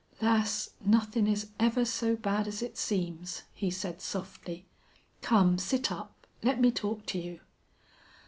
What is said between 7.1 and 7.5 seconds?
you."